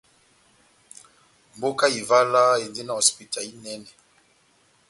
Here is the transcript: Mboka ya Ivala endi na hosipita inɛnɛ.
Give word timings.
Mboka 1.55 1.85
ya 1.89 1.95
Ivala 2.01 2.43
endi 2.63 2.81
na 2.83 2.93
hosipita 2.97 3.39
inɛnɛ. 3.49 3.89